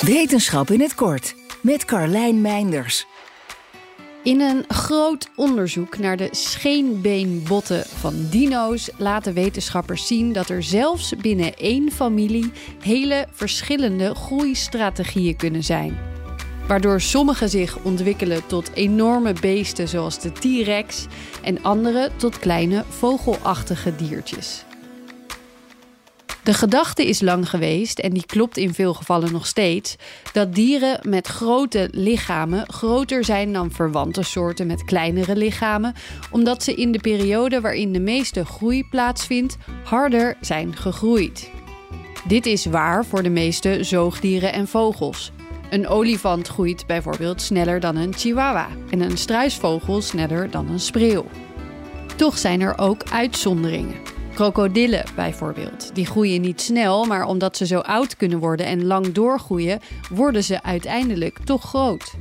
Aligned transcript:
Wetenschap 0.00 0.70
in 0.70 0.80
het 0.80 0.94
kort 0.94 1.34
met 1.60 1.84
Carlijn 1.84 2.40
Meinders. 2.40 3.06
In 4.22 4.40
een 4.40 4.64
groot 4.68 5.28
onderzoek 5.36 5.98
naar 5.98 6.16
de 6.16 6.28
scheenbeenbotten 6.30 7.84
van 7.86 8.26
dino's 8.30 8.90
laten 8.96 9.34
wetenschappers 9.34 10.06
zien 10.06 10.32
dat 10.32 10.48
er 10.48 10.62
zelfs 10.62 11.16
binnen 11.16 11.56
één 11.56 11.90
familie 11.90 12.52
hele 12.82 13.26
verschillende 13.32 14.14
groeistrategieën 14.14 15.36
kunnen 15.36 15.64
zijn. 15.64 15.98
Waardoor 16.68 17.00
sommige 17.00 17.48
zich 17.48 17.78
ontwikkelen 17.82 18.46
tot 18.46 18.70
enorme 18.74 19.32
beesten 19.40 19.88
zoals 19.88 20.20
de 20.20 20.32
T-rex 20.32 21.06
en 21.42 21.62
andere 21.62 22.10
tot 22.16 22.38
kleine 22.38 22.84
vogelachtige 22.88 23.96
diertjes. 23.96 24.64
De 26.42 26.54
gedachte 26.54 27.06
is 27.06 27.20
lang 27.20 27.50
geweest, 27.50 27.98
en 27.98 28.12
die 28.12 28.26
klopt 28.26 28.56
in 28.56 28.74
veel 28.74 28.94
gevallen 28.94 29.32
nog 29.32 29.46
steeds, 29.46 29.96
dat 30.32 30.54
dieren 30.54 30.98
met 31.08 31.26
grote 31.26 31.88
lichamen 31.92 32.72
groter 32.72 33.24
zijn 33.24 33.52
dan 33.52 33.70
verwante 33.70 34.22
soorten 34.22 34.66
met 34.66 34.84
kleinere 34.84 35.36
lichamen, 35.36 35.94
omdat 36.30 36.62
ze 36.62 36.74
in 36.74 36.92
de 36.92 37.00
periode 37.00 37.60
waarin 37.60 37.92
de 37.92 38.00
meeste 38.00 38.44
groei 38.44 38.84
plaatsvindt 38.84 39.56
harder 39.84 40.36
zijn 40.40 40.76
gegroeid. 40.76 41.50
Dit 42.26 42.46
is 42.46 42.64
waar 42.64 43.04
voor 43.04 43.22
de 43.22 43.30
meeste 43.30 43.84
zoogdieren 43.84 44.52
en 44.52 44.68
vogels. 44.68 45.32
Een 45.70 45.88
olifant 45.88 46.48
groeit 46.48 46.86
bijvoorbeeld 46.86 47.42
sneller 47.42 47.80
dan 47.80 47.96
een 47.96 48.14
chihuahua 48.14 48.68
en 48.90 49.00
een 49.00 49.18
struisvogel 49.18 50.02
sneller 50.02 50.50
dan 50.50 50.68
een 50.68 50.80
spreeuw. 50.80 51.26
Toch 52.16 52.38
zijn 52.38 52.60
er 52.60 52.78
ook 52.78 53.02
uitzonderingen. 53.10 54.09
Krokodillen 54.40 55.04
bijvoorbeeld. 55.14 55.94
Die 55.94 56.06
groeien 56.06 56.40
niet 56.40 56.60
snel, 56.60 57.04
maar 57.04 57.24
omdat 57.24 57.56
ze 57.56 57.66
zo 57.66 57.78
oud 57.78 58.16
kunnen 58.16 58.38
worden 58.38 58.66
en 58.66 58.86
lang 58.86 59.12
doorgroeien, 59.12 59.80
worden 60.10 60.44
ze 60.44 60.62
uiteindelijk 60.62 61.38
toch 61.44 61.62
groot. 61.62 62.14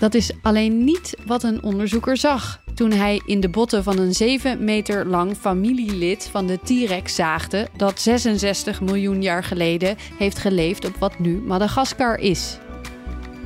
Dat 0.00 0.14
is 0.14 0.30
alleen 0.42 0.84
niet 0.84 1.16
wat 1.26 1.42
een 1.42 1.62
onderzoeker 1.62 2.16
zag 2.16 2.62
toen 2.74 2.92
hij 2.92 3.22
in 3.26 3.40
de 3.40 3.48
botten 3.48 3.82
van 3.82 3.98
een 3.98 4.14
7 4.14 4.64
meter 4.64 5.06
lang 5.06 5.36
familielid 5.36 6.28
van 6.30 6.46
de 6.46 6.58
T-Rex 6.64 7.14
zaagde 7.14 7.68
dat 7.76 8.00
66 8.00 8.80
miljoen 8.80 9.22
jaar 9.22 9.44
geleden 9.44 9.96
heeft 10.18 10.38
geleefd 10.38 10.86
op 10.86 10.96
wat 10.98 11.18
nu 11.18 11.40
Madagaskar 11.40 12.18
is. 12.18 12.58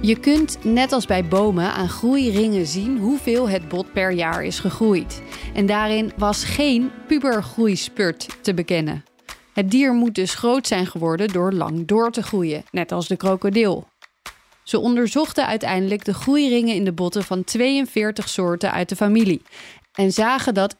Je 0.00 0.20
kunt, 0.20 0.64
net 0.64 0.92
als 0.92 1.06
bij 1.06 1.24
bomen, 1.24 1.72
aan 1.72 1.88
groeiringen 1.88 2.66
zien 2.66 2.98
hoeveel 2.98 3.48
het 3.48 3.68
bot 3.68 3.92
per 3.92 4.10
jaar 4.10 4.44
is 4.44 4.58
gegroeid. 4.60 5.22
En 5.54 5.66
daarin 5.66 6.12
was 6.16 6.44
geen 6.44 6.90
pubergroeispurt 7.06 8.28
te 8.40 8.54
bekennen. 8.54 9.04
Het 9.52 9.70
dier 9.70 9.92
moet 9.92 10.14
dus 10.14 10.34
groot 10.34 10.66
zijn 10.66 10.86
geworden 10.86 11.28
door 11.28 11.52
lang 11.52 11.86
door 11.86 12.10
te 12.10 12.22
groeien, 12.22 12.64
net 12.70 12.92
als 12.92 13.08
de 13.08 13.16
krokodil. 13.16 13.86
Ze 14.62 14.78
onderzochten 14.78 15.46
uiteindelijk 15.46 16.04
de 16.04 16.14
groeiringen 16.14 16.74
in 16.74 16.84
de 16.84 16.92
botten 16.92 17.24
van 17.24 17.44
42 17.44 18.28
soorten 18.28 18.72
uit 18.72 18.88
de 18.88 18.96
familie. 18.96 19.42
En 19.92 20.12
zagen 20.12 20.54
dat 20.54 20.74
31% 20.74 20.78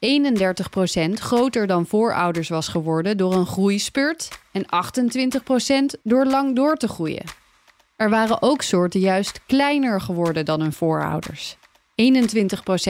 groter 1.12 1.66
dan 1.66 1.86
voorouders 1.86 2.48
was 2.48 2.69
geworden 2.69 3.16
door 3.16 3.34
een 3.34 3.47
groeispurt 3.47 4.28
en 4.53 4.64
28% 5.97 6.00
door 6.03 6.27
lang 6.27 6.56
door 6.56 6.77
te 6.77 6.88
groeien. 6.88 7.47
Er 7.98 8.10
waren 8.10 8.42
ook 8.42 8.62
soorten 8.62 9.00
juist 9.00 9.41
kleiner 9.46 10.00
geworden 10.00 10.44
dan 10.44 10.60
hun 10.60 10.72
voorouders. 10.72 11.56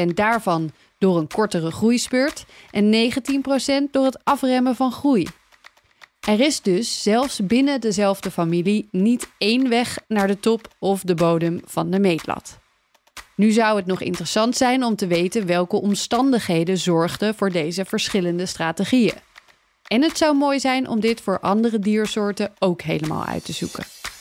21% 0.06 0.14
daarvan 0.14 0.70
door 0.98 1.18
een 1.18 1.28
kortere 1.28 1.70
groeispurt 1.70 2.44
en 2.70 3.10
19% 3.86 3.90
door 3.90 4.04
het 4.04 4.24
afremmen 4.24 4.76
van 4.76 4.92
groei. 4.92 5.26
Er 6.20 6.40
is 6.40 6.60
dus 6.60 7.02
zelfs 7.02 7.40
binnen 7.46 7.80
dezelfde 7.80 8.30
familie 8.30 8.88
niet 8.90 9.28
één 9.38 9.68
weg 9.68 9.98
naar 10.08 10.26
de 10.26 10.40
top 10.40 10.74
of 10.78 11.00
de 11.02 11.14
bodem 11.14 11.60
van 11.64 11.90
de 11.90 11.98
meetlat. 11.98 12.58
Nu 13.34 13.50
zou 13.50 13.76
het 13.76 13.86
nog 13.86 14.00
interessant 14.00 14.56
zijn 14.56 14.84
om 14.84 14.96
te 14.96 15.06
weten 15.06 15.46
welke 15.46 15.76
omstandigheden 15.76 16.78
zorgden 16.78 17.34
voor 17.34 17.50
deze 17.50 17.84
verschillende 17.84 18.46
strategieën. 18.46 19.16
En 19.86 20.02
het 20.02 20.18
zou 20.18 20.36
mooi 20.36 20.60
zijn 20.60 20.88
om 20.88 21.00
dit 21.00 21.20
voor 21.20 21.40
andere 21.40 21.78
diersoorten 21.78 22.52
ook 22.58 22.82
helemaal 22.82 23.24
uit 23.24 23.44
te 23.44 23.52
zoeken. 23.52 23.97